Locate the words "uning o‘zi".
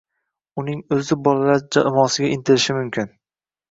0.61-1.19